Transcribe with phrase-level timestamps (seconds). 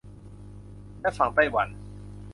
[1.01, 1.67] และฝั่งไต้หวัน